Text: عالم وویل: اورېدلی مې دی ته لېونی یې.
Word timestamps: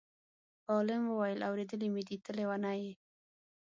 عالم 0.71 1.01
وویل: 1.07 1.39
اورېدلی 1.47 1.87
مې 1.93 2.03
دی 2.07 2.17
ته 2.23 2.31
لېونی 2.37 2.75
یې. 2.85 2.93